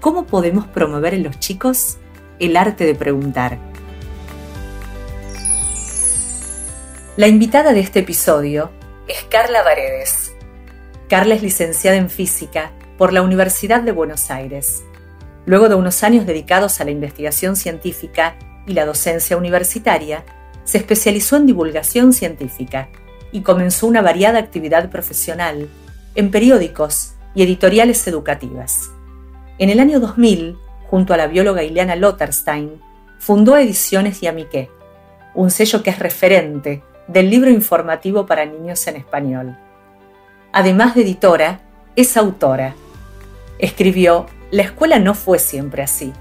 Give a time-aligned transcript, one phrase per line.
[0.02, 1.98] ¿Cómo podemos promover en los chicos
[2.40, 3.58] el arte de preguntar?
[7.16, 8.70] La invitada de este episodio
[9.08, 10.34] es Carla Varedes
[11.10, 14.84] Carla es licenciada en física por la Universidad de Buenos Aires.
[15.48, 18.36] Luego de unos años dedicados a la investigación científica
[18.68, 20.24] y la docencia universitaria,
[20.66, 22.90] se especializó en divulgación científica
[23.32, 25.68] y comenzó una variada actividad profesional
[26.14, 28.92] en periódicos y editoriales educativas.
[29.58, 30.58] En el año 2000,
[30.92, 32.80] junto a la bióloga Ileana Lotterstein,
[33.18, 34.70] fundó Ediciones Yamiqué,
[35.34, 39.58] un sello que es referente del libro informativo para niños en español.
[40.52, 41.62] Además de editora,
[41.96, 42.76] es autora.
[43.60, 46.14] Escribió La escuela no fue siempre así.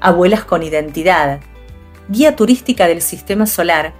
[0.00, 1.40] Abuelas con identidad,
[2.08, 3.92] Guía turística del Sistema Solar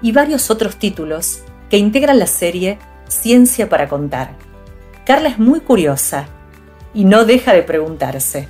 [0.00, 4.32] y varios otros títulos que integran la serie Ciencia para contar.
[5.04, 6.26] Carla es muy curiosa
[6.94, 8.48] y no deja de preguntarse.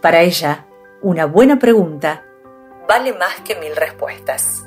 [0.00, 0.66] Para ella,
[1.02, 2.24] una buena pregunta
[2.88, 4.64] vale más que mil respuestas.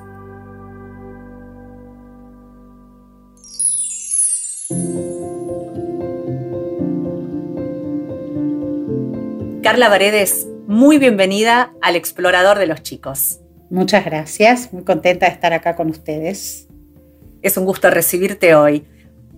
[9.65, 13.39] Carla Varedes, muy bienvenida al Explorador de los Chicos.
[13.71, 16.67] Muchas gracias, muy contenta de estar acá con ustedes.
[17.41, 18.85] Es un gusto recibirte hoy.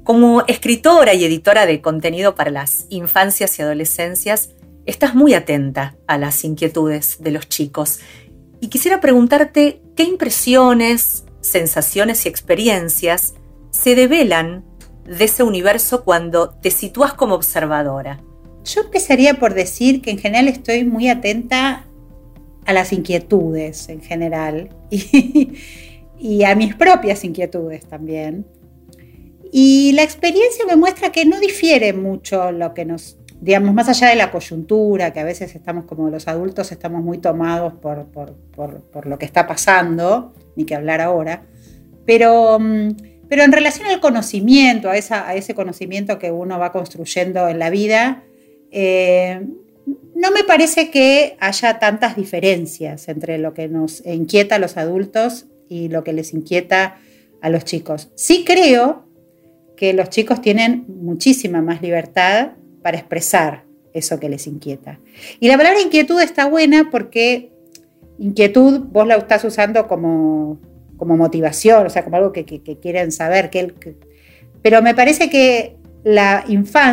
[0.03, 4.49] Como escritora y editora de contenido para las infancias y adolescencias,
[4.85, 8.01] estás muy atenta a las inquietudes de los chicos.
[8.59, 13.33] Y quisiera preguntarte qué impresiones, sensaciones y experiencias
[13.71, 14.65] se develan
[15.05, 18.19] de ese universo cuando te sitúas como observadora.
[18.67, 21.85] Yo empezaría por decir que en general estoy muy atenta
[22.65, 24.69] a las inquietudes en general
[26.19, 28.45] y, a mis propias inquietudes también.
[29.53, 34.09] Y la experiencia me muestra que no difiere mucho lo que nos, digamos, más allá
[34.09, 39.07] de la coyuntura, que a veces estamos como los adultos, estamos muy tomados por, por,
[39.07, 41.43] lo que está pasando, ni que hablar ahora,
[42.05, 42.89] pero, mm,
[43.29, 47.59] pero en relación al conocimiento, a, esa, a ese conocimiento que uno va construyendo en
[47.59, 48.25] la vida,
[48.71, 49.41] eh,
[50.15, 55.45] no me parece que haya tantas diferencias entre lo que nos inquieta a los adultos
[55.69, 56.97] y lo que les inquieta
[57.41, 58.09] a los chicos.
[58.15, 59.05] Sí creo
[59.75, 63.63] que los chicos tienen muchísima más libertad para expresar
[63.93, 64.99] eso que les inquieta.
[65.39, 67.51] Y la palabra inquietud está buena porque
[68.19, 70.59] inquietud vos la estás usando como,
[70.97, 72.45] como motivación, o sea, como algo que,
[72.81, 73.49] quieren saber.
[74.61, 75.76] Pero me parece que
[76.07, 76.45] la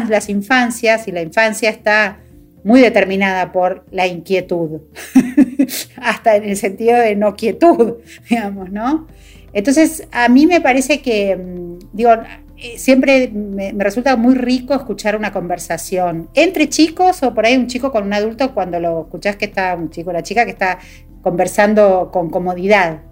[0.09, 2.19] las infancias y la infancia está
[2.65, 4.81] muy determinada por la inquietud,
[6.03, 7.99] hasta en el sentido de no quietud,
[8.29, 9.07] digamos, ¿no?
[9.53, 12.11] Entonces, a mí me parece que, mm, digo,
[12.57, 17.69] eh, siempre me, resulta muy rico escuchar una conversación entre chicos o por ahí un
[17.69, 20.79] chico con un adulto cuando lo escuchás que está un chico la chica que está
[21.23, 23.03] conversando con comodidad,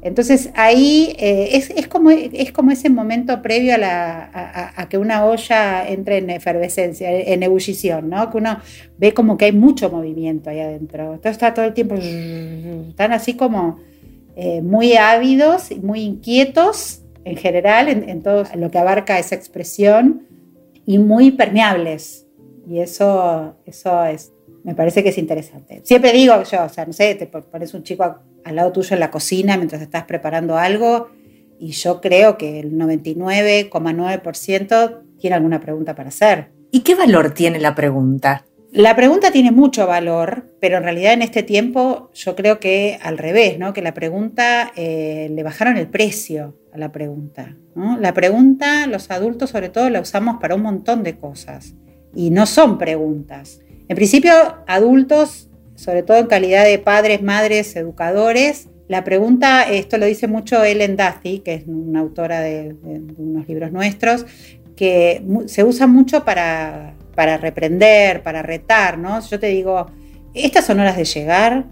[0.00, 6.18] entonces ahí eh, es, como, es como ese momento previo a, que una olla entre
[6.18, 8.30] en efervescencia, en ebullición, ¿no?
[8.30, 8.58] Que uno
[8.96, 11.14] ve como que hay mucho movimiento ahí adentro.
[11.14, 13.80] Entonces está todo el tiempo, están así como
[14.36, 20.26] eh, muy ávidos y muy inquietos en general en, todo lo que abarca esa expresión
[20.86, 22.26] y muy permeables.
[22.68, 25.80] Y eso, eso es, me parece que es interesante.
[25.82, 28.04] Siempre digo yo, o sea, no sé, te pones un chico
[28.44, 31.10] al lado tuyo en la cocina mientras estás preparando algo
[31.58, 36.48] y yo creo que el 99,9% tiene alguna pregunta para hacer.
[36.70, 38.46] ¿Y qué valor tiene la pregunta?
[38.70, 43.16] La pregunta tiene mucho valor, pero en realidad en este tiempo yo creo que al
[43.16, 43.72] revés, ¿no?
[43.72, 47.56] que la pregunta eh, le bajaron el precio a la pregunta.
[47.98, 51.74] La pregunta, los adultos sobre todo, la usamos para un montón de cosas
[52.14, 53.62] y no son preguntas.
[53.88, 54.32] En principio,
[54.66, 55.47] adultos,
[55.78, 60.96] sobre todo en calidad de padres, madres, educadores, la pregunta, esto lo dice mucho Ellen
[60.96, 62.74] Duthie, que es una autora de
[63.16, 64.26] unos libros nuestros,
[64.76, 69.18] que se usa mucho para para reprender, para retar, ¿no?
[69.28, 69.86] Yo te digo,
[70.34, 71.64] estas son horas de llegar,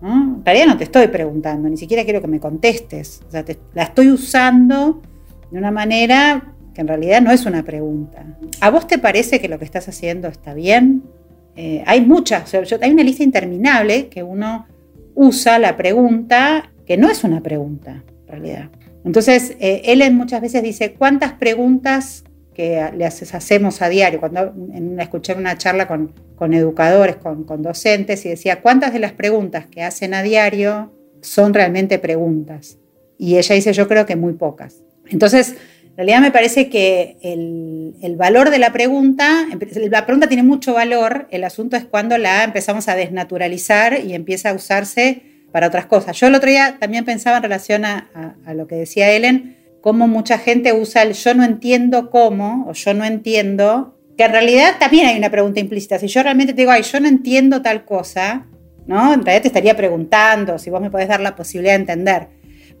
[0.00, 0.36] ¿no?
[0.36, 3.20] En realidad no te estoy preguntando, ni siquiera quiero que me contestes.
[3.28, 3.44] O sea,
[3.74, 5.02] la estoy usando
[5.50, 8.24] de una manera que en realidad no es una pregunta.
[8.62, 11.02] ¿A vos te parece que lo que estás haciendo está bien?
[11.56, 14.66] Eh, hay muchas, hay una lista interminable que uno
[15.14, 18.70] usa la pregunta que no es una pregunta, en realidad.
[19.04, 22.24] Entonces, eh, Ellen muchas veces dice, ¿cuántas preguntas
[22.54, 24.20] que les hacemos a diario.
[24.20, 24.54] Cuando
[24.98, 30.14] escuché una charla con, educadores, con, docentes, y decía, ¿cuántas de las preguntas que hacen
[30.14, 32.78] a diario son realmente preguntas?
[33.18, 34.82] Y ella dice, yo creo que muy pocas.
[35.08, 35.56] Entonces,
[35.94, 39.46] en realidad me parece que el, el, valor de la pregunta,
[39.90, 44.50] la pregunta tiene mucho valor, el asunto es cuando la empezamos a desnaturalizar y empieza
[44.50, 46.18] a usarse para otras cosas.
[46.18, 48.10] Yo el otro día también pensaba en relación a,
[48.44, 52.72] a lo que decía Ellen, cómo mucha gente usa el yo no entiendo cómo o
[52.72, 56.00] yo no entiendo, que en realidad también hay una pregunta implícita.
[56.00, 58.46] Si yo realmente te digo, ay, yo no entiendo tal cosa,
[58.88, 59.14] ¿no?
[59.14, 62.28] En realidad te estaría preguntando si vos me podés dar la posibilidad de entender.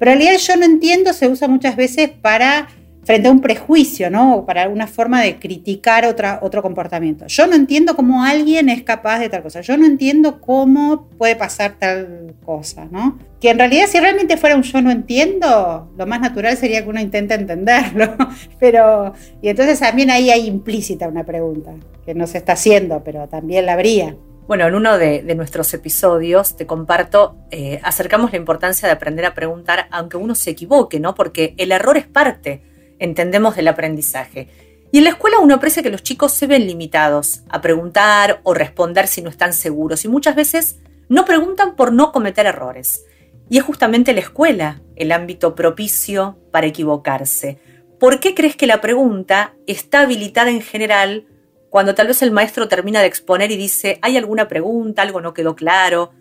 [0.00, 2.66] Pero en realidad el yo no entiendo se usa muchas veces para
[3.04, 4.36] frente a un prejuicio, ¿no?
[4.36, 7.26] O para alguna forma de criticar otra, otro comportamiento.
[7.26, 9.60] Yo no entiendo cómo alguien es capaz de tal cosa.
[9.60, 13.18] Yo no entiendo cómo puede pasar tal cosa, ¿no?
[13.40, 16.88] Que en realidad si realmente fuera un yo no entiendo, lo más natural sería que
[16.88, 18.16] uno intente entenderlo.
[18.58, 19.12] Pero,
[19.42, 21.72] y entonces también ahí hay implícita una pregunta,
[22.04, 24.16] que no se está haciendo, pero también la habría.
[24.46, 29.34] Bueno, en uno de, nuestros episodios te comparto, eh, acercamos la importancia de aprender a
[29.34, 31.14] preguntar aunque uno se equivoque, ¿no?
[31.14, 32.62] Porque el error es parte
[32.98, 34.48] entendemos del aprendizaje.
[34.92, 38.54] Y en la escuela uno aprecia que los chicos se ven limitados a preguntar o
[38.54, 40.76] responder si no están seguros y muchas veces
[41.08, 43.04] no preguntan por no cometer errores.
[43.50, 47.58] Y es justamente la escuela el ámbito propicio para equivocarse.
[47.98, 51.26] ¿Por qué crees que la pregunta está habilitada en general
[51.70, 55.02] cuando tal vez el maestro termina de exponer y dice, ¿hay alguna pregunta?
[55.02, 56.12] ¿Algo no quedó claro?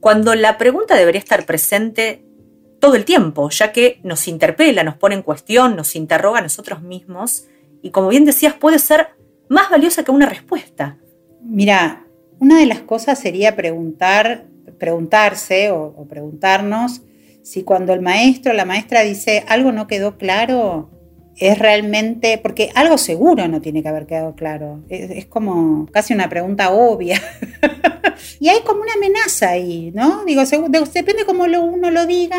[0.00, 2.22] Cuando la pregunta debería estar presente
[2.80, 6.82] todo el tiempo, ya que nos interpela, nos pone en cuestión, nos interroga a nosotros
[6.82, 7.46] mismos
[7.82, 9.08] y como bien decías, puede ser
[9.48, 10.98] más valiosa que una respuesta.
[11.42, 12.06] Mira,
[12.38, 14.46] una de las cosas sería preguntar,
[14.78, 17.02] preguntarse o, preguntarnos
[17.42, 20.90] si cuando el maestro o la maestra dice algo no quedó claro,
[21.36, 26.28] es realmente, porque algo seguro no tiene que haber quedado claro, es, como casi una
[26.28, 27.20] pregunta obvia.
[28.40, 30.24] y hay como una amenaza ahí, ¿no?
[30.26, 30.42] Digo,
[30.92, 32.38] depende cómo uno lo diga,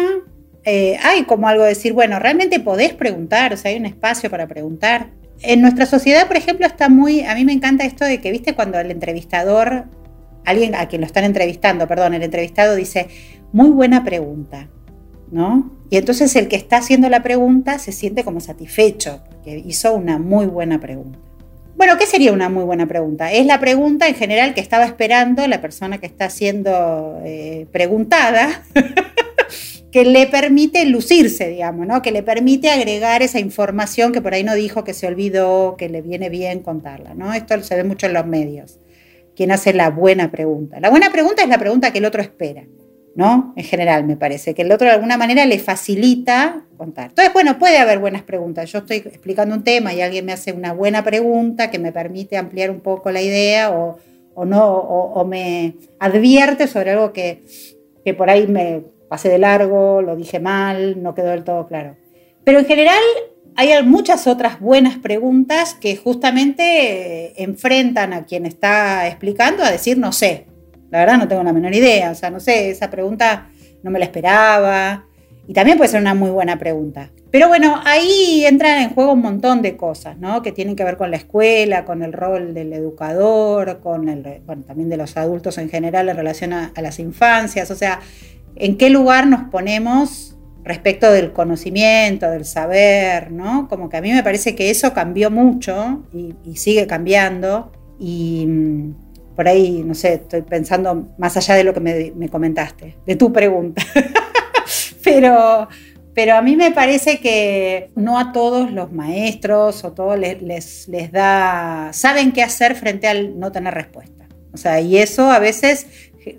[0.64, 4.30] eh, hay como algo de decir, bueno, realmente podés preguntar, o sea, hay un espacio
[4.30, 5.10] para preguntar.
[5.42, 8.54] En nuestra sociedad, por ejemplo, está muy, a mí me encanta esto de que, viste,
[8.54, 9.86] cuando el entrevistador,
[10.46, 13.08] alguien a quien lo están entrevistando, perdón, el entrevistado dice,
[13.52, 14.70] muy buena pregunta,
[15.32, 15.72] ¿no?
[15.90, 20.20] Y entonces el que está haciendo la pregunta se siente como satisfecho, porque hizo una
[20.20, 21.18] muy buena pregunta.
[21.76, 23.32] Bueno, ¿qué sería una muy buena pregunta?
[23.32, 28.64] Es la pregunta en general que estaba esperando la persona que está siendo eh, preguntada
[29.92, 32.02] que le permite lucirse, digamos, ¿no?
[32.02, 35.90] que le permite agregar esa información que por ahí no dijo, que se olvidó, que
[35.90, 37.14] le viene bien contarla.
[37.14, 37.34] ¿no?
[37.34, 38.80] Esto se ve mucho en los medios.
[39.36, 40.80] Quien hace la buena pregunta.
[40.80, 42.64] La buena pregunta es la pregunta que el otro espera,
[43.16, 43.54] ¿no?
[43.56, 47.10] En general, me parece, que el otro de alguna manera le facilita contar.
[47.10, 48.70] Entonces, bueno, puede haber buenas preguntas.
[48.72, 52.38] Yo estoy explicando un tema y alguien me hace una buena pregunta que me permite
[52.38, 54.00] ampliar un poco la idea o,
[54.46, 57.42] no, o, me advierte sobre algo que,
[58.04, 61.98] que por ahí me pasé de largo, lo dije mal, no quedó del todo claro.
[62.46, 63.04] Pero en general
[63.58, 69.98] hay muchas otras buenas preguntas que justamente eh, enfrentan a quien está explicando a decir
[69.98, 70.46] no sé.
[70.92, 73.50] La verdad no tengo la menor idea, o sea, no sé, esa pregunta
[73.84, 75.08] no me la esperaba.
[75.46, 77.10] Y también puede ser una muy buena pregunta.
[77.32, 80.42] Pero bueno, ahí entran en juego un montón de cosas, ¿no?
[80.42, 84.64] Que tienen que ver con la escuela, con el rol del educador, con el, bueno,
[84.64, 87.70] también de los adultos en general en relación a, a las infancias.
[87.72, 88.00] O sea,
[88.56, 90.32] en qué lugar nos ponemos
[90.64, 93.68] respecto del conocimiento, del saber, ¿no?
[93.68, 99.36] Como que a mí me parece que eso cambió mucho y, sigue cambiando y mm,
[99.36, 103.34] por ahí, no sé, estoy pensando más allá de lo que me, comentaste, de tu
[103.34, 103.82] pregunta.
[105.04, 105.68] pero,
[106.14, 110.88] pero a mí me parece que no a todos los maestros o todos les, les,
[110.90, 114.28] les da, saben qué hacer frente al no tener respuesta.
[114.54, 115.88] O sea, y eso a veces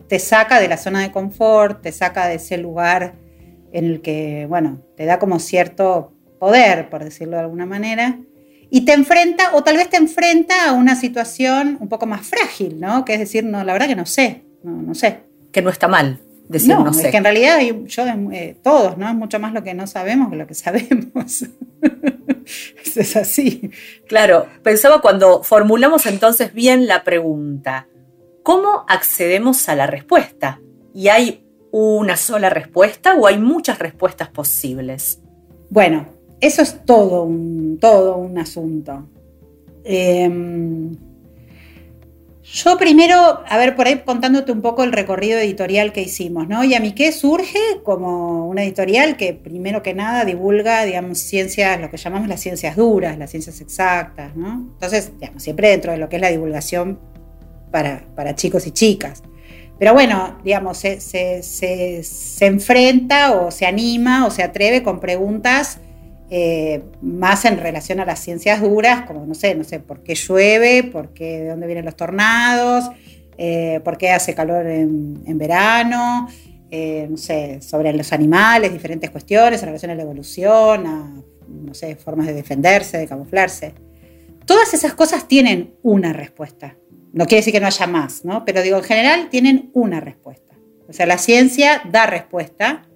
[0.08, 3.14] te saca de la zona de confort, te saca de ese lugar
[3.72, 8.18] en el que, bueno, te da como cierto poder, por decirlo de alguna manera,
[8.70, 12.80] y te enfrenta, o tal vez te enfrenta a una situación un poco más frágil,
[12.80, 13.04] ¿no?
[13.04, 15.20] Que es decir, no, la verdad que no sé, no, no sé.
[15.52, 16.20] Que no está mal
[16.52, 17.06] decir no, sé.
[17.06, 19.08] Es que en realidad yo, eh, todos, ¿no?
[19.08, 21.44] Es mucho más lo que no sabemos que lo que sabemos.
[22.96, 23.70] es así.
[24.06, 27.88] Claro, pensaba cuando formulamos entonces bien la pregunta,
[28.42, 30.60] ¿cómo accedemos a la respuesta?
[30.94, 35.20] ¿Y hay una sola respuesta o hay muchas respuestas posibles?
[35.70, 36.06] Bueno,
[36.40, 39.08] eso es todo un, todo un asunto.
[39.84, 40.94] Em,
[42.42, 46.64] yo primero, a ver, por ahí contándote un poco el recorrido editorial que hicimos, ¿no?
[46.64, 51.80] Y a mí qué surge como una editorial que primero que nada divulga, digamos, ciencias,
[51.80, 54.66] lo que llamamos las ciencias duras, las ciencias exactas, ¿no?
[54.74, 56.98] Entonces, siempre dentro de lo que es la divulgación
[57.72, 59.22] para, para chicos y chicas.
[59.82, 61.42] Pero bueno, digamos, se,
[62.40, 65.80] enfrenta o se anima o se atreve con preguntas
[66.30, 70.14] eh, más en relación a las ciencias duras, como no sé, no sé, por qué
[70.14, 72.90] llueve, por qué, de dónde vienen los tornados,
[73.36, 76.28] eh, por qué hace calor en, verano,
[76.70, 81.74] eh, no sé, sobre los animales, diferentes cuestiones en relación a la evolución, a, no
[81.74, 83.74] sé, formas de defenderse, de camuflarse.
[84.46, 86.76] Todas esas cosas tienen una respuesta.
[87.12, 88.44] No quiere decir que no haya más, ¿no?
[88.44, 90.54] Pero digo, en general tienen una respuesta.
[90.88, 92.86] O sea, la ciencia da respuesta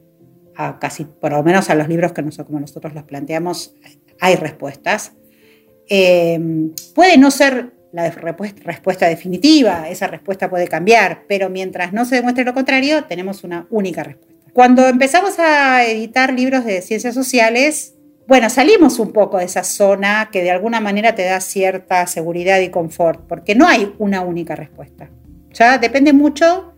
[0.55, 3.75] a casi, por lo menos a los libros que nosotros, como nosotros los planteamos,
[4.21, 5.13] hay respuestas.
[5.89, 6.41] Eh,
[6.95, 12.45] puede no ser la respuesta definitiva, esa respuesta puede cambiar, pero mientras no se demuestre
[12.45, 14.51] lo contrario, tenemos una única respuesta.
[14.53, 17.96] Cuando empezamos a editar libros de ciencias sociales,
[18.29, 22.61] bueno, salimos un poco de esa zona que de alguna manera te da cierta seguridad
[22.61, 25.11] y confort, porque no hay una única respuesta.
[25.53, 26.75] Ya depende mucho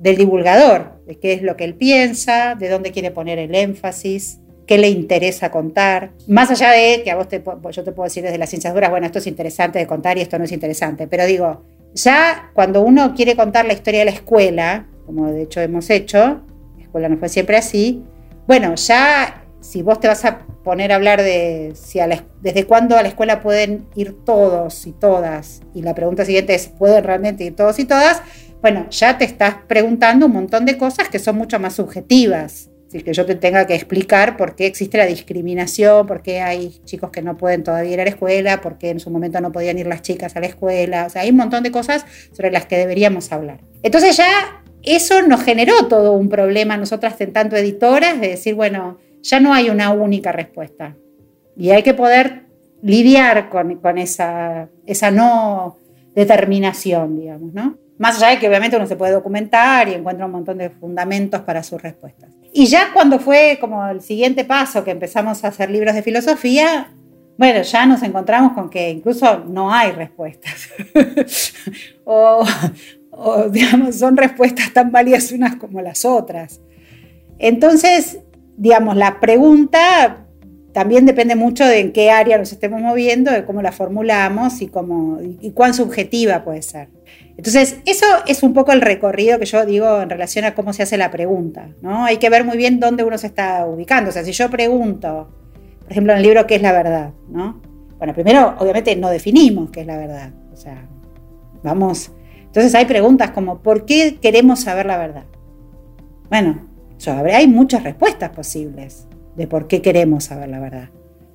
[0.00, 4.40] del divulgador, de qué es lo que él piensa, de dónde quiere poner el énfasis,
[4.66, 6.12] qué le interesa contar.
[6.26, 8.90] Más allá de que a vos te, yo te puedo decir desde las ciencias duras,
[8.90, 11.64] bueno, esto es interesante de contar y esto no es interesante, pero digo,
[11.94, 16.42] ya cuando uno quiere contar la historia de la escuela, como de hecho hemos hecho,
[16.76, 18.02] la escuela no fue siempre así,
[18.46, 21.98] bueno, ya si vos te vas a poner a hablar de si
[22.40, 26.68] desde cuándo a la escuela pueden ir todos y todas, y la pregunta siguiente es,
[26.68, 28.22] ¿pueden realmente ir todos y todas?
[28.62, 32.70] Bueno, ya te estás preguntando un montón de cosas que son mucho más subjetivas.
[32.90, 36.80] Es que yo te tenga que explicar por qué existe la discriminación, por qué hay
[36.86, 39.52] chicos que no pueden todavía ir a la escuela, por qué en su momento no
[39.52, 41.04] podían ir las chicas a la escuela.
[41.04, 43.60] O sea, hay un montón de cosas sobre las que deberíamos hablar.
[43.82, 48.54] Entonces ya eso nos generó todo un problema a nosotras, en tanto editoras, de decir,
[48.54, 50.94] bueno, ya no hay una única respuesta.
[51.56, 52.44] Y hay que poder
[52.82, 55.76] lidiar con, esa, esa no
[56.14, 57.76] determinación, digamos, ¿no?
[57.98, 61.40] Más allá de que obviamente uno se puede documentar y encuentra un montón de fundamentos
[61.40, 62.30] para sus respuestas.
[62.52, 66.92] Y ya cuando fue como el siguiente paso que empezamos a hacer libros de filosofía,
[67.36, 70.70] bueno, ya nos encontramos con que incluso no hay respuestas.
[72.04, 72.44] o,
[73.10, 76.60] o, digamos, son respuestas tan válidas unas como las otras.
[77.38, 78.18] Entonces,
[78.58, 80.26] digamos, la pregunta
[80.72, 84.68] también depende mucho de en qué área nos estemos moviendo, de cómo la formulamos y,
[84.68, 86.88] cómo, y cuán subjetiva puede ser.
[87.36, 90.82] Entonces, eso es un poco el recorrido que yo digo en relación a cómo se
[90.82, 91.68] hace la pregunta.
[91.82, 92.04] ¿no?
[92.04, 94.10] Hay que ver muy bien dónde uno se está ubicando.
[94.10, 95.30] O sea, si yo pregunto,
[95.82, 97.12] por ejemplo, en el libro, ¿qué es la verdad?
[97.28, 97.60] ¿no?
[97.96, 100.32] Bueno, primero, obviamente, no definimos qué es la verdad.
[100.52, 100.86] O sea,
[101.62, 102.10] vamos.
[102.42, 105.24] Entonces, hay preguntas como, ¿por qué queremos saber la verdad?
[106.28, 106.67] Bueno,
[107.06, 110.90] hay muchas respuestas posibles de por qué queremos saber la verdad.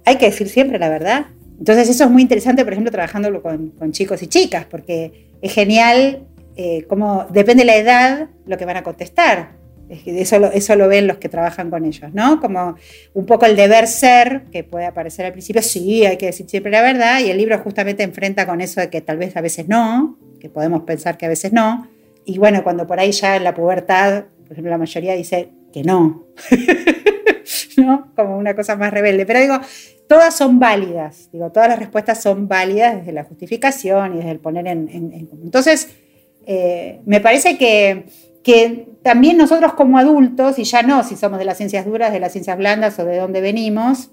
[0.06, 1.28] Hay que decir siempre la verdad.
[1.58, 6.28] Entonces eso es muy interesante, por ejemplo, trabajándolo con, chicos y chicas, porque es genial
[6.56, 9.64] eh, cómo depende de la edad lo que van a contestar.
[9.90, 12.40] Eso lo, eso lo ven los que trabajan con ellos, ¿no?
[12.40, 12.76] Como
[13.14, 16.72] un poco el deber ser, que puede aparecer al principio, sí, hay que decir siempre
[16.72, 19.68] la verdad, y el libro justamente enfrenta con eso de que tal vez a veces
[19.68, 21.88] no, que podemos pensar que a veces no,
[22.26, 25.84] y bueno, cuando por ahí ya en la pubertad por ejemplo, la mayoría dice que
[25.84, 26.26] no,
[27.78, 28.14] ¿no?
[28.16, 29.26] Como una cosa más rebelde.
[29.26, 29.60] Pero digo,
[30.08, 34.40] todas son válidas, digo, todas las respuestas son válidas desde la justificación y desde el
[34.40, 34.90] poner en...
[34.90, 35.90] en, Entonces,
[36.46, 38.06] eh, me parece que,
[38.44, 42.20] que también nosotros como adultos, y ya no si somos de las ciencias duras, de
[42.20, 44.12] las ciencias blandas o de dónde venimos,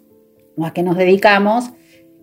[0.57, 1.71] o a qué nos dedicamos,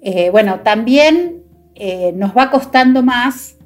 [0.01, 1.43] eh, bueno, también
[1.75, 3.56] eh, nos va costando más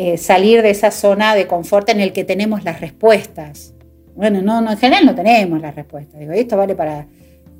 [0.00, 3.74] eh, salir de esa zona de confort en el que tenemos las respuestas.
[4.14, 6.16] Bueno, no, no, en general no tenemos la respuesta.
[6.16, 7.08] Digo, esto vale para,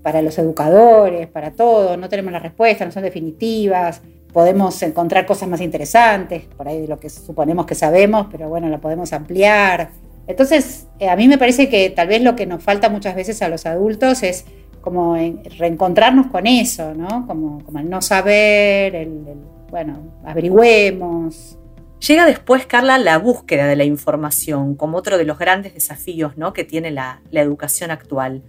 [0.02, 4.02] para los educadores, para todos, no tenemos la respuesta, no son definitivas,
[4.32, 8.68] podemos encontrar cosas más interesantes, por ahí de lo que suponemos que sabemos, pero bueno,
[8.68, 9.90] la podemos ampliar.
[10.28, 13.42] Entonces, eh, a mí me parece que tal vez lo que nos falta muchas veces
[13.42, 14.44] a los adultos es
[14.80, 15.16] como
[15.58, 17.26] reencontrarnos con eso, ¿no?
[17.26, 19.24] Como, como el no saber, el,
[19.72, 21.58] bueno, averigüemos.
[22.06, 26.52] Llega después, Carla, la búsqueda de la información como otro de los grandes desafíos ¿no?
[26.52, 28.42] que tiene la, la educación actual.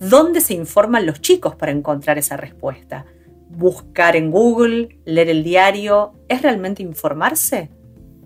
[0.00, 3.04] ¿Dónde se informan los chicos para encontrar esa respuesta?
[3.50, 4.98] ¿Buscar en Google?
[5.04, 6.14] ¿Leer el diario?
[6.28, 7.68] ¿Es realmente informarse?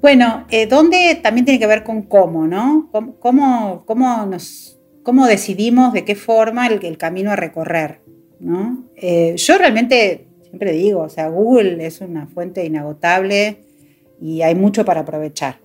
[0.00, 2.88] Bueno, eh, ¿dónde también tiene que ver con cómo, ¿no?
[2.92, 8.00] ¿Cómo, cómo, nos, cómo decidimos de qué forma el, el camino a recorrer,
[8.38, 8.84] ¿no?
[8.94, 13.64] Eh, yo realmente siempre digo, o sea, Google es una fuente inagotable
[14.20, 15.60] y hay mucho para aprovechar.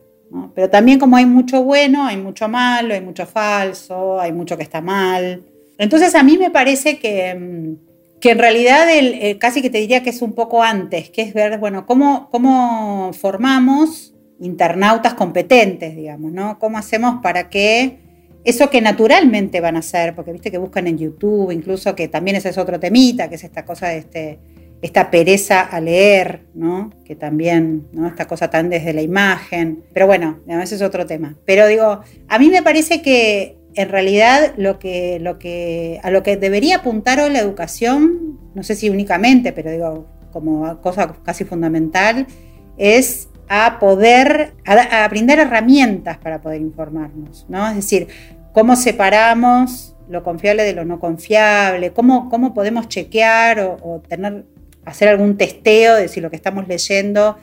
[0.56, 4.64] Pero también como hay mucho bueno, hay mucho malo, hay mucho falso, hay mucho que
[4.64, 5.44] está mal.
[5.78, 10.02] Entonces a mí me parece que, mm, que en realidad el, casi que te diría
[10.02, 16.32] que es un poco antes, que es ver, bueno, cómo, cómo formamos internautas competentes, digamos,
[16.32, 16.58] ¿no?
[16.58, 18.00] ¿Cómo hacemos para que
[18.44, 22.38] eso que naturalmente van a hacer, porque viste que buscan en YouTube, incluso que también
[22.38, 24.40] ese es otro temita, que es esta cosa de este,
[24.84, 26.92] esta pereza a leer, ¿no?
[27.06, 28.06] Que también, ¿no?
[28.06, 29.82] Esta cosa tan desde la imagen.
[29.94, 31.36] Pero bueno, ese es otro tema.
[31.46, 36.22] Pero digo, a mí me parece que en realidad lo que, lo que, a lo
[36.22, 41.46] que debería apuntar hoy la educación, no sé si únicamente, pero digo, como cosa casi
[41.46, 42.28] fundamental,
[42.76, 47.70] es a poder, a, brindar herramientas para poder informarnos, ¿no?
[47.70, 48.08] Es decir,
[48.52, 54.44] cómo separamos lo confiable de lo no confiable, cómo, cómo podemos chequear o, tener,
[54.86, 57.38] hacer algún testeo de si lo que estamos leyendo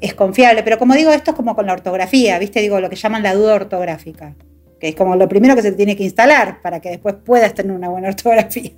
[0.00, 0.62] es confiable.
[0.62, 2.60] Pero como digo, esto es como con la ortografía, ¿viste?
[2.60, 4.34] Digo, lo que llaman la duda ortográfica,
[4.80, 7.72] que es como lo primero que se tiene que instalar para que después puedas tener
[7.72, 8.72] una buena ortografía.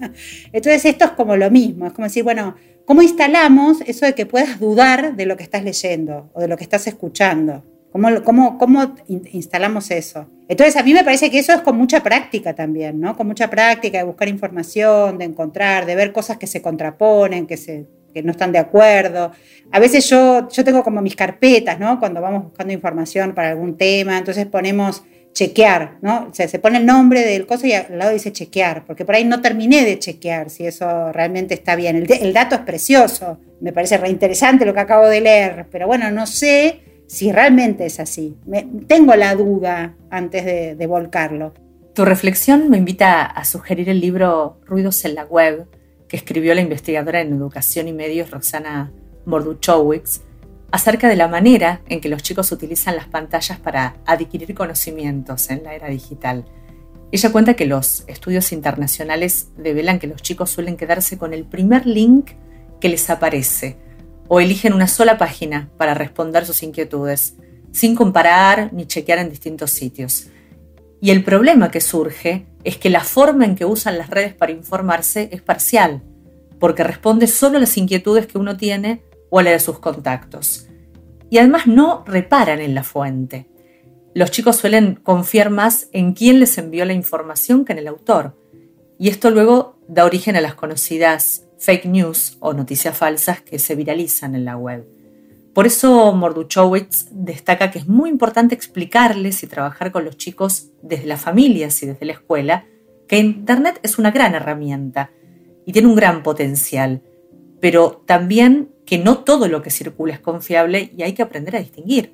[0.53, 2.55] Entonces, esto es como lo mismo, es como decir, bueno,
[2.87, 6.57] ¿Cómo instalamos eso de que puedas dudar de lo que estás leyendo o de lo
[6.57, 7.65] que estás escuchando?
[7.91, 10.29] ¿Cómo, cómo, cómo instalamos eso?
[10.47, 13.17] Entonces, a mí me parece que eso es con mucha práctica también, ¿no?
[13.17, 17.57] Con mucha práctica de buscar información, de encontrar, de ver cosas que se contraponen, que,
[17.57, 19.31] se, que no están de acuerdo.
[19.71, 22.01] A veces yo, yo tengo como mis carpetas, ¿no?
[22.01, 25.03] Cuando vamos buscando información para algún tema, entonces ponemos
[25.35, 26.29] chequear, ¿no?
[26.31, 29.17] O sea, se pone el nombre del coso y al lado dice chequear, porque por
[29.17, 32.07] ahí no terminé de chequear si eso realmente está bien.
[32.09, 36.27] El, dato es precioso, me parece reinteresante lo que acabo de leer, pero bueno, no
[36.27, 38.35] sé si realmente es así.
[38.87, 41.53] tengo la duda antes de, de volcarlo.
[41.93, 45.67] Tu reflexión me invita a sugerir el libro Ruidos en la Web,
[46.17, 48.91] que escribió la investigadora en educación y medios Roxana
[49.27, 50.23] Morduchowicz,
[50.71, 55.63] acerca de la manera en que los chicos utilizan las pantallas para adquirir conocimientos en
[55.63, 56.47] la era digital.
[57.13, 61.85] Ella cuenta que los estudios internacionales develan que los chicos suelen quedarse con el primer
[61.87, 62.31] link
[62.81, 63.77] que les aparece
[64.27, 67.35] o eligen una sola página para responder sus inquietudes,
[67.73, 70.29] sin comparar ni chequear en distintos sitios.
[71.01, 74.53] Y el problema que surge es que la forma en que usan las redes para
[74.53, 76.03] informarse es parcial,
[76.59, 80.67] porque responde solo a las inquietudes que uno tiene o a la de sus contactos.
[81.31, 83.47] Y además no reparan en la fuente.
[84.15, 88.35] Los chicos suelen confiar más en quién les envió la información que en el autor.
[88.99, 93.75] Y esto luego da origen a las conocidas fake news o noticias falsas que se
[93.75, 94.87] viralizan en la web.
[95.57, 101.07] Por eso Morduchowicz destaca que es muy importante explicarles y trabajar con los chicos desde
[101.07, 102.67] las familias y desde la escuela
[103.09, 105.13] que Internet es una gran herramienta
[105.65, 107.01] y tiene un gran potencial,
[107.59, 111.61] pero también que no todo lo que circula es confiable y hay que aprender a
[111.61, 112.13] distinguir,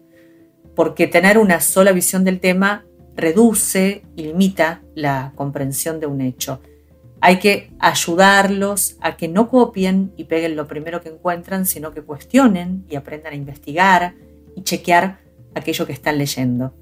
[0.76, 6.60] porque tener una sola visión del tema reduce y limita la comprensión de un hecho.
[7.22, 12.02] Hay que ayudarlos a que no copien y peguen lo primero que encuentran, sino que
[12.02, 14.14] cuestionen y aprendan a investigar
[14.54, 15.20] y chequear
[15.54, 16.74] aquello que están leyendo.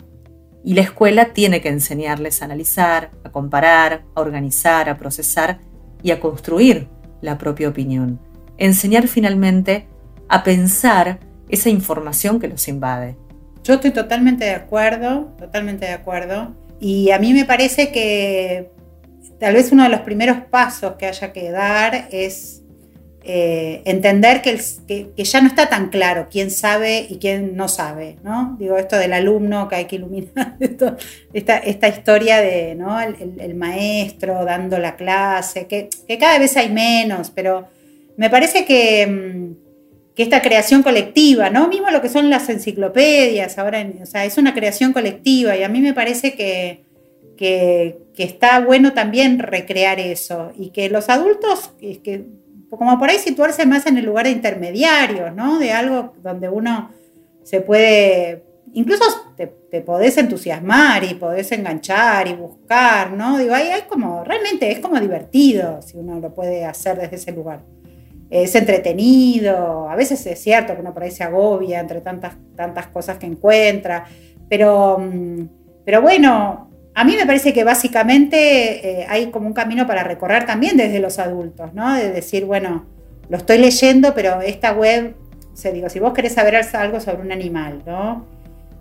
[0.64, 5.60] Y la escuela tiene que enseñarles a analizar, a comparar, a organizar, a procesar
[6.02, 6.88] y a construir
[7.20, 8.18] la propia opinión
[8.60, 9.86] enseñar finalmente
[10.28, 13.16] a pensar esa información que los invade.
[13.64, 16.54] Yo estoy totalmente de acuerdo, totalmente de acuerdo.
[16.78, 18.70] Y a mí me parece que
[19.40, 22.60] tal vez uno de los primeros pasos que haya que dar es
[23.22, 24.58] eh, entender que,
[25.16, 28.56] ya no está tan claro quién sabe y quién no sabe, ¿no?
[28.58, 30.56] Digo, esto del alumno que hay que iluminar,
[31.32, 32.98] esta, esta, historia de ¿no?
[33.00, 37.68] el, maestro dando la clase, que, que cada vez hay menos, pero
[38.16, 38.64] me parece mm,
[40.14, 41.68] que, esta creación colectiva, ¿no?
[41.68, 45.68] Mismo lo que son las enciclopedias, ahora, o sea, es una creación colectiva y a
[45.68, 46.84] mí me parece que,
[47.40, 52.26] que, está bueno también recrear eso y que los adultos, que,
[52.68, 55.58] como por ahí situarse más en el lugar de intermediario, ¿no?
[55.58, 56.90] De algo donde uno
[57.42, 59.04] se puede, incluso
[59.36, 59.46] te,
[59.80, 63.38] podés entusiasmar y podés enganchar y buscar, ¿no?
[63.38, 67.32] Digo, ahí hay como, realmente es como divertido si uno lo puede hacer desde ese
[67.32, 67.62] lugar.
[68.28, 72.88] Es entretenido, a veces es cierto que uno por ahí se agobia entre tantas, tantas
[72.88, 74.04] cosas que encuentra,
[74.46, 75.48] pero, mm,
[75.86, 76.69] pero bueno,
[77.00, 81.00] a mí me parece que básicamente eh, hay como un camino para recorrer también desde
[81.00, 81.94] los adultos, ¿no?
[81.94, 82.84] De decir, bueno,
[83.30, 85.14] lo estoy leyendo, pero esta web,
[85.50, 88.26] o sea, digo, si vos querés saber algo sobre un animal, ¿no?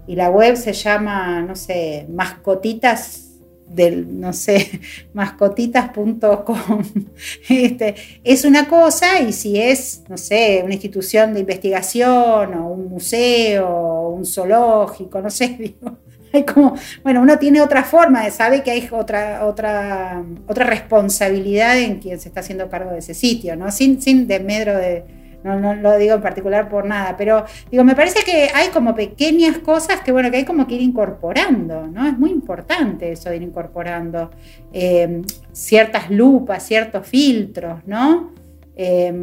[0.05, 3.37] Y la web se llama, no sé, mascotitas
[3.69, 4.81] del, no sé,
[5.13, 6.83] mascotitas.com.
[7.47, 12.89] Este, es una cosa y si es, no sé, una institución de investigación o un
[12.89, 15.99] museo o un zoológico, no sé, digo,
[16.33, 21.77] hay como, bueno, uno tiene otra forma, de sabe que hay otra, otra, otra responsabilidad
[21.79, 23.71] en quien se está haciendo cargo de ese sitio, ¿no?
[23.71, 25.05] Sin, sin desmedro de,
[25.43, 28.95] no, no lo digo en particular por nada, pero digo, me parece que hay como
[28.95, 32.07] pequeñas cosas que, bueno, que hay como que ir incorporando, ¿no?
[32.07, 34.31] Es muy importante eso de ir incorporando
[34.73, 38.31] eh, ciertas lupas, ciertos filtros, ¿no?
[38.75, 39.13] Eh,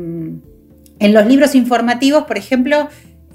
[0.99, 2.88] en los libros informativos, por ejemplo,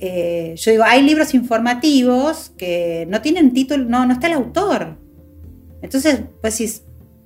[0.03, 4.97] eh, yo digo, hay libros informativos que no tienen título, no, no está el autor.
[5.83, 6.71] Entonces, pues si,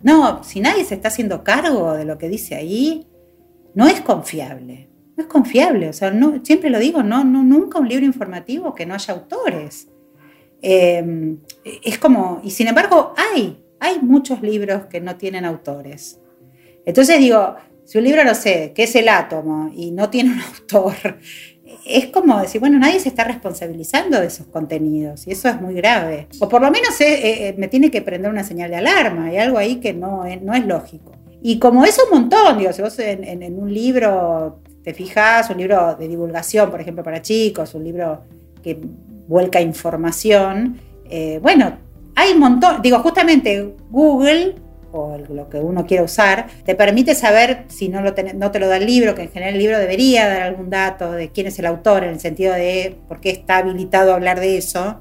[0.03, 3.07] no, si nadie se está haciendo cargo de lo que dice ahí,
[3.75, 4.89] no es confiable.
[5.15, 5.87] No es confiable.
[5.87, 9.87] O sea, siempre lo digo, no, nunca un libro informativo que no haya autores.
[10.61, 16.19] Em, es como, y sin embargo, hay, hay muchos libros que no tienen autores.
[16.85, 20.41] Entonces digo, si un libro, no sé, que es el átomo y no tiene un
[20.53, 21.19] autor,
[21.85, 25.73] es como decir, bueno, nadie se está responsabilizando de esos contenidos y eso es muy
[25.73, 26.27] grave.
[26.39, 29.37] O por lo menos eh, eh, me tiene que prender una señal de alarma, hay
[29.37, 31.11] algo ahí que no es, no es lógico.
[31.41, 35.95] Y como es un montón, digo, si vos en, un libro te fijas, un libro
[35.95, 38.23] de divulgación, por ejemplo, para chicos, un libro
[38.63, 38.79] que
[39.27, 41.77] vuelca información, eh, bueno,
[42.15, 44.55] hay un montón, digo, justamente Google
[44.95, 48.67] o lo que uno quiere usar, te permite saber si no, lo no te lo
[48.67, 51.59] da el libro, que en general el libro debería dar algún dato de quién es
[51.59, 54.97] el autor, en el sentido de por qué está habilitado a hablar de eso,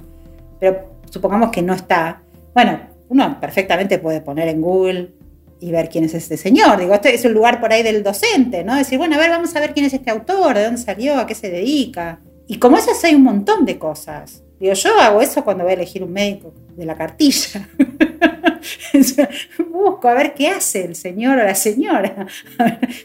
[0.58, 2.22] pero supongamos que no está.
[2.54, 5.12] Bueno, uno perfectamente puede poner en Google
[5.60, 6.78] y ver quién es este señor.
[6.78, 8.74] Digo, este es un lugar por ahí del docente, ¿no?
[8.74, 11.26] Decir, bueno, a ver, vamos a ver quién es este autor, de dónde salió, a
[11.26, 12.20] qué se dedica.
[12.46, 14.42] Y como eso hay un montón de cosas.
[14.60, 17.68] Digo, yo hago eso cuando voy a elegir un médico de la cartilla.
[19.70, 22.26] Busco a ver qué hace el señor o la señora.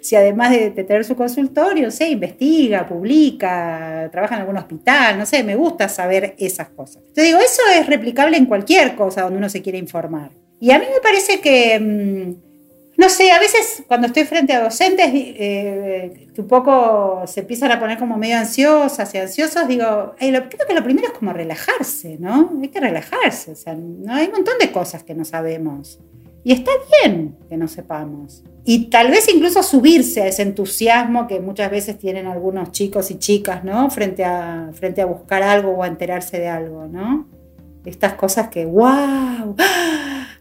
[0.01, 5.43] si además de, tener su consultorio, se investiga, publica, trabaja en algún hospital, no sé,
[5.43, 6.97] me gusta saber esas cosas.
[6.97, 10.31] Entonces digo, eso es replicable en cualquier cosa donde uno se quiere informar.
[10.59, 11.79] Y a mí me parece que...
[11.79, 12.48] Mm,
[12.99, 17.71] no sé, a veces cuando estoy frente a docentes eh, que un poco se empiezan
[17.71, 22.17] a poner como medio ansiosas y ansiosos, digo, creo que lo primero es como relajarse,
[22.19, 22.51] ¿no?
[22.61, 24.13] Hay que relajarse, o sea, ¿no?
[24.13, 25.97] hay un montón de cosas que no sabemos.
[26.43, 28.43] Y está bien que no sepamos.
[28.65, 33.17] Y tal vez incluso subirse a ese entusiasmo que muchas veces tienen algunos chicos y
[33.17, 33.89] chicas, ¿no?
[33.89, 37.38] Frente a, frente a buscar algo o a enterarse de algo, ¿no?
[37.89, 39.55] Estas cosas que, wow,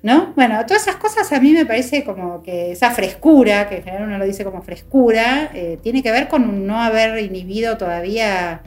[0.03, 0.33] ¿no?
[0.37, 4.09] Bueno, todas esas cosas a mí me parece como que esa frescura, que en general
[4.09, 8.63] uno lo dice como frescura, eh, tiene que ver con no haber inhibido todavía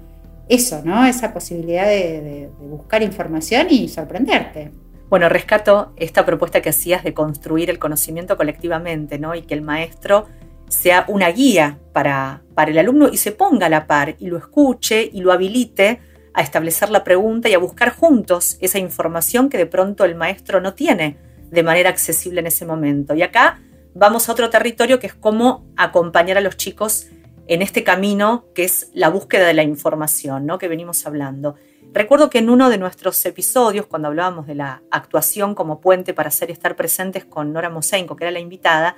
[0.49, 1.05] eso, ¿no?
[1.05, 4.71] Esa posibilidad de, buscar información y sorprenderte.
[5.09, 9.35] Bueno, rescato esta propuesta que hacías de construir el conocimiento colectivamente, ¿no?
[9.35, 10.27] Y que el maestro
[10.69, 14.37] sea una guía para, para el alumno y se ponga a la par y lo
[14.37, 15.99] escuche y lo habilite
[16.33, 20.61] a establecer la pregunta y a buscar juntos esa información que de pronto el maestro
[20.61, 21.17] no tiene
[21.49, 23.13] de manera accesible en ese momento.
[23.13, 23.59] Y acá
[23.93, 27.07] vamos a otro territorio que es cómo acompañar a los chicos
[27.47, 30.57] en este camino que es la búsqueda de la información, ¿no?
[30.57, 31.55] que venimos hablando.
[31.93, 36.29] Recuerdo que en uno de nuestros episodios, cuando hablábamos de la actuación como puente para
[36.29, 38.95] hacer y estar presentes con Nora Mosenko, que era la invitada,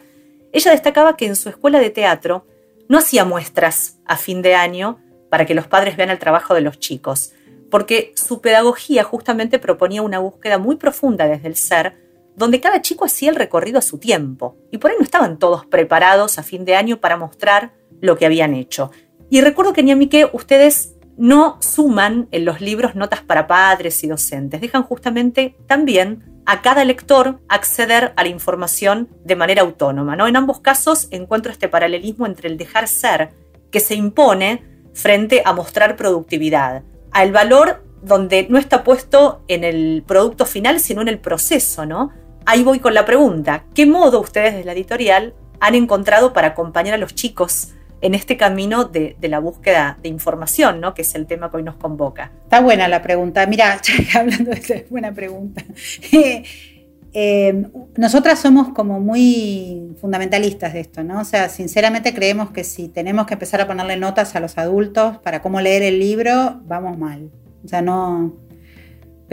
[0.51, 2.45] ella destacaba que en su escuela de teatro
[2.87, 4.99] no hacía muestras a fin de año,
[5.33, 7.33] para que los padres vean el trabajo de los chicos,
[7.71, 11.97] porque su pedagogía justamente proponía una búsqueda muy profunda desde el ser,
[12.35, 15.65] donde cada chico hacía el recorrido a su tiempo, y por ahí no estaban todos
[15.65, 18.91] preparados a fin de año para mostrar lo que habían hecho.
[19.31, 24.07] Y recuerdo que en que ustedes no suman en los libros notas para padres y
[24.07, 30.15] docentes, dejan justamente también a cada lector acceder a la información de manera autónoma.
[30.15, 30.27] ¿no?
[30.27, 33.31] En ambos casos encuentro este paralelismo entre el dejar ser
[33.71, 40.03] que se impone frente a mostrar productividad, al valor donde no está puesto en el
[40.05, 42.11] producto final, sino en el proceso, ¿no?
[42.45, 43.65] ahí voy con la pregunta.
[43.73, 47.69] ¿Qué modo ustedes de la editorial han encontrado para acompañar a los chicos
[48.01, 50.93] en este camino de, la búsqueda de información, ¿no?
[50.93, 52.31] que es el tema que hoy nos convoca?
[52.43, 53.45] Está buena la pregunta.
[53.45, 53.79] Mira,
[54.15, 55.63] hablando de esta buena pregunta.
[57.13, 61.21] Eh, nosotras somos como muy fundamentalistas de esto, ¿no?
[61.21, 65.17] O sea, sinceramente creemos que si tenemos que empezar a ponerle notas a los adultos
[65.19, 67.29] para cómo leer el libro, vamos mal.
[67.63, 68.33] O sea, no,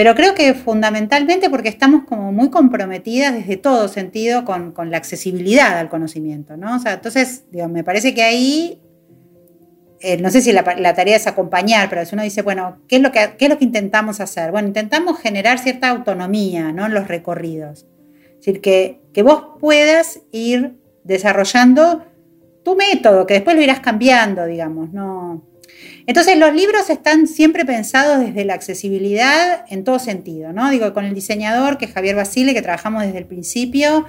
[0.01, 5.79] pero creo que fundamentalmente porque estamos como muy comprometidas desde todo sentido con, la accesibilidad
[5.79, 6.77] al conocimiento, ¿no?
[6.77, 8.81] O sea, entonces, digo, me parece que ahí,
[10.01, 13.03] eh, no sé si la, tarea es acompañar, pero si uno dice, bueno, ¿qué es,
[13.03, 14.51] lo que, ¿qué es lo que intentamos hacer?
[14.51, 16.87] Bueno, intentamos generar cierta autonomía, ¿no?
[16.87, 17.87] En los recorridos.
[18.31, 22.07] Es decir, que, que vos puedas ir desarrollando
[22.65, 25.51] tu método, que después lo irás cambiando, digamos, no
[26.07, 30.71] entonces los libros están siempre pensados desde la accesibilidad en todo sentido, ¿no?
[30.71, 34.07] Digo, con el diseñador, que es Javier Basile, que trabajamos desde el principio,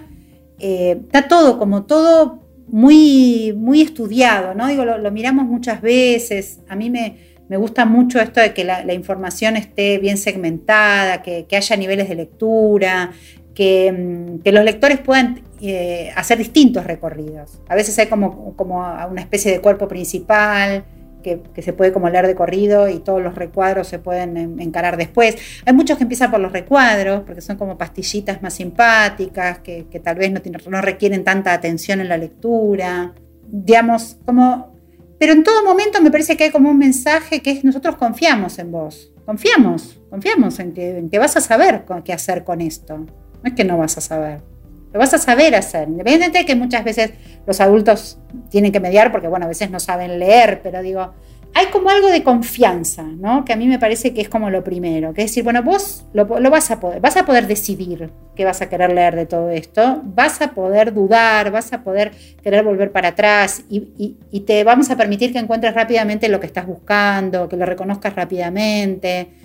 [0.59, 4.67] eh, está todo como todo muy, muy estudiado, ¿no?
[4.67, 7.17] Digo, lo, miramos muchas veces, a mí me,
[7.57, 13.11] gusta mucho esto de que la, información esté bien segmentada, que, haya niveles de lectura,
[13.53, 17.59] que, mm, los lectores puedan eh, hacer distintos recorridos.
[17.67, 20.85] A veces hay como, como una especie de cuerpo principal,
[21.21, 25.35] que, se puede como leer de corrido y todos los recuadros se pueden encarar después.
[25.65, 30.17] Hay muchos que empiezan por los recuadros, porque son como pastillitas más simpáticas, que, tal
[30.17, 33.13] vez no, no requieren tanta atención en la lectura.
[33.47, 34.71] Digamos, como...
[35.19, 38.57] Pero en todo momento me parece que hay como un mensaje que es nosotros confiamos
[38.57, 39.11] en vos.
[39.25, 42.97] Confiamos, confiamos en que, en que vas a saber qué hacer con esto.
[42.97, 43.07] No
[43.43, 44.50] es que no vas a saber.
[44.93, 47.11] Lo vas a saber hacer, independientemente de que muchas veces
[47.45, 48.17] los adultos
[48.49, 51.13] tienen que mediar porque, bueno, a veces no saben leer, pero digo,
[51.53, 53.43] hay como algo de confianza, ¿no?
[53.43, 56.05] Que a mí me parece que es como lo primero, que es decir, bueno, vos
[56.13, 59.49] lo, vas a poder, vas a poder decidir qué vas a querer leer de todo
[59.49, 64.63] esto, vas a poder dudar, vas a poder querer volver para atrás y, y te
[64.63, 69.40] vamos a permitir que encuentres rápidamente lo que estás buscando, que lo reconozcas rápidamente.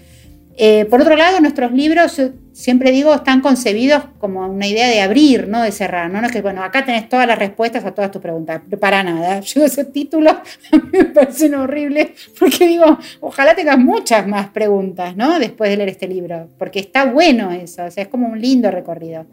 [0.59, 2.21] Eh, por otro lado, nuestros libros,
[2.53, 6.11] siempre digo, están concebidos como una idea de abrir, no de cerrar.
[6.11, 8.63] No, es que, bueno, acá tenés todas las respuestas a todas tus preguntas.
[8.81, 9.41] Para nada.
[9.41, 10.33] Yo esos títulos
[10.73, 15.39] a mí me parecen horribles porque digo, ojalá tengas muchas más preguntas, ¿no?
[15.39, 18.71] Después de leer este libro, porque está bueno eso, o sea, es como un lindo
[18.71, 19.27] recorrido.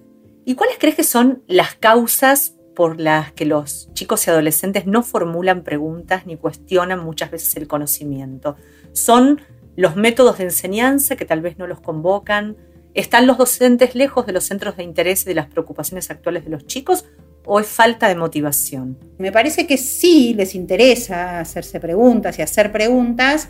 [0.46, 5.04] ¿Y cuáles crees que son las causas por las que los chicos y adolescentes no
[5.04, 8.58] formulan preguntas ni cuestionan muchas veces el conocimiento?
[8.92, 9.40] ¿Son
[9.76, 12.58] los métodos de enseñanza que tal vez no los convocan,
[12.94, 16.52] ¿Están los docentes lejos de los centros de interés y de las preocupaciones actuales de
[16.52, 17.06] los chicos
[17.44, 19.00] o es falta de motivación?
[19.18, 23.50] Me parece que sí les interesa hacerse preguntas y hacer preguntas,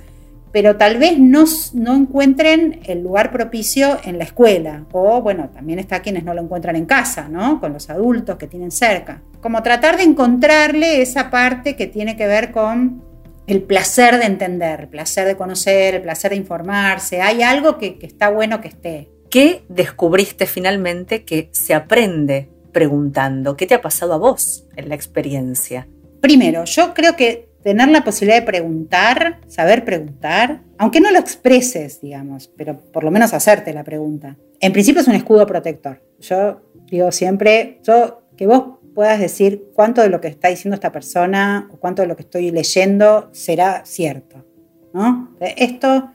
[0.53, 4.85] pero tal vez no, no encuentren el lugar propicio en la escuela.
[4.93, 7.59] O bueno, también está quienes no lo encuentran en casa, ¿no?
[7.59, 9.23] Con los adultos que tienen cerca.
[9.41, 13.03] Como tratar de encontrarle esa parte que tiene que ver con
[13.47, 17.21] el placer de entender, el placer de conocer, el placer de informarse.
[17.21, 19.09] Hay algo que, está bueno que esté.
[19.29, 23.57] ¿Qué descubriste finalmente que se aprende preguntando?
[23.57, 25.87] ¿Qué te ha pasado a vos en la experiencia?
[26.21, 32.01] Primero, yo creo que tener la posibilidad de preguntar, saber preguntar, aunque no lo expreses,
[32.01, 34.37] digamos, pero por lo menos hacerte la pregunta.
[34.59, 36.01] En principio es un escudo protector.
[36.19, 40.91] Yo digo siempre, yo, que vos puedas decir cuánto de lo que está diciendo esta
[40.91, 44.45] persona o cuánto de lo que estoy leyendo será cierto.
[44.93, 45.35] ¿no?
[45.39, 46.11] Esto,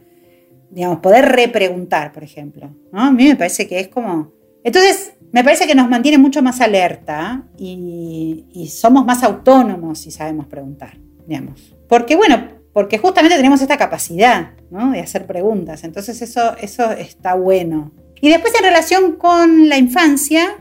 [0.70, 2.70] digamos, poder repreguntar, por ejemplo.
[2.92, 3.00] ¿no?
[3.00, 4.32] A mí me parece que es como...
[4.64, 10.46] Entonces, me parece que nos mantiene mucho más alerta y, somos más autónomos si sabemos
[10.46, 11.74] preguntar, digamos.
[11.88, 14.92] Porque, bueno, porque justamente tenemos esta capacidad ¿no?
[14.92, 15.84] de hacer preguntas.
[15.84, 17.92] Entonces, eso, eso está bueno.
[18.20, 20.58] Y después, en relación con la infancia,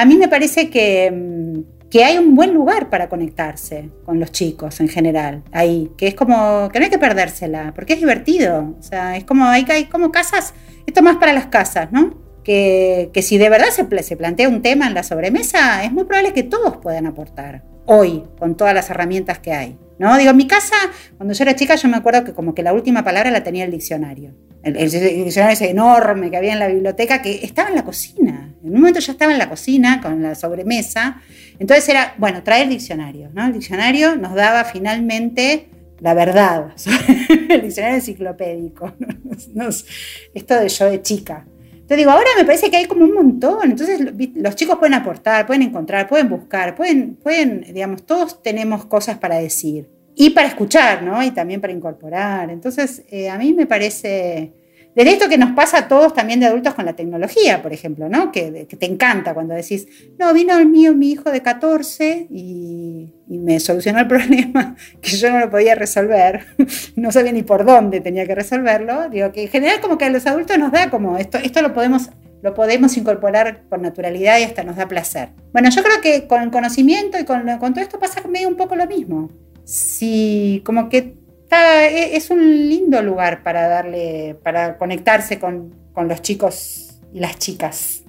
[0.00, 4.30] a mí me parece que, mm, que, hay un buen lugar para conectarse con los
[4.30, 8.76] chicos en general, ahí, que es como que no hay que perdérsela, porque es divertido,
[8.78, 10.54] o sea, es como, hay, hay como casas,
[10.86, 12.26] esto más para las casas, ¿no?
[12.44, 16.04] Que, que si de verdad se, se plantea un tema en la sobremesa, es muy
[16.04, 19.78] probable que todos puedan aportar hoy con todas las herramientas que hay.
[19.98, 20.16] ¿no?
[20.18, 20.76] Digo, en mi casa,
[21.16, 23.64] cuando yo era chica, yo me acuerdo que como que la última palabra la tenía
[23.64, 24.34] el diccionario.
[24.66, 28.52] El, diccionario ese enorme que había en la biblioteca, que estaba en la cocina.
[28.64, 31.22] En un momento ya estaba en la cocina con la sobremesa.
[31.60, 33.46] Entonces era, bueno, traer el diccionario, ¿no?
[33.46, 35.68] El diccionario nos daba finalmente
[36.00, 36.74] la verdad,
[37.48, 38.92] el diccionario enciclopédico.
[40.34, 41.46] esto de yo de chica.
[41.72, 43.70] Entonces digo, ahora me parece que hay como un montón.
[43.70, 44.00] Entonces
[44.34, 49.36] los chicos pueden aportar, pueden encontrar, pueden buscar, pueden, pueden, digamos, todos tenemos cosas para
[49.36, 51.22] decir y para escuchar, ¿no?
[51.22, 52.50] Y también para incorporar.
[52.50, 54.54] Entonces, eh, a mí me parece,
[54.94, 58.08] Desde esto que nos pasa a todos también de adultos con la tecnología, por ejemplo,
[58.08, 58.32] ¿no?
[58.32, 59.86] Que, te encanta cuando decís,
[60.18, 65.30] no, vino el mío, mi hijo de 14 y, me solucionó el problema que yo
[65.30, 66.46] no lo podía resolver,
[66.96, 69.10] no sabía ni por dónde tenía que resolverlo.
[69.10, 71.74] Digo que en general como que a los adultos nos da como esto, esto lo
[71.74, 72.08] podemos
[72.42, 75.30] lo podemos incorporar con naturalidad y hasta nos da placer.
[75.52, 78.56] Bueno, yo creo que con el conocimiento y con, con todo esto pasa medio un
[78.56, 79.30] poco lo mismo.
[79.66, 81.16] Si como que
[81.50, 87.38] e, es un lindo lugar para darle, para conectarse con, con los chicos y las
[87.38, 88.02] chicas.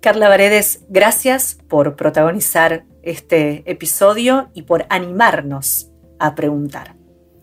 [0.00, 6.94] Carla Varedes, gracias por protagonizar este episodio y por animarnos a preguntar.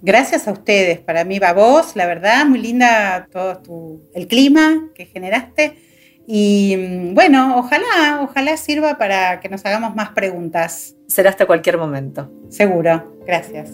[0.03, 4.89] Gracias a ustedes, para mí va vos, la verdad, muy linda todo tu, el clima
[4.95, 5.90] que generaste.
[6.27, 10.95] Y mm, bueno, ojalá, ojalá sirva para que nos hagamos más preguntas.
[11.07, 12.29] Será hasta cualquier momento.
[12.49, 13.71] Seguro, gracias.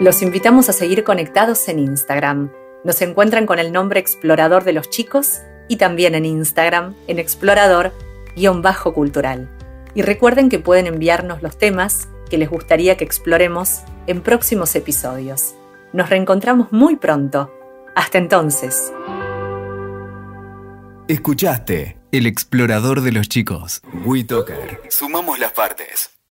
[0.00, 2.52] Los invitamos a seguir conectados en Instagram.
[2.84, 9.48] Nos encuentran con el nombre Explorador de los Chicos y también en Instagram en explorador-cultural.
[9.94, 15.54] Y recuerden que pueden enviarnos los temas que les gustaría que exploremos en próximos episodios.
[15.92, 17.52] Nos reencontramos muy pronto.
[17.94, 18.92] Hasta entonces.
[21.08, 23.80] Escuchaste El Explorador de los Chicos.
[24.04, 24.82] WeToker.
[24.90, 26.17] Sumamos las partes.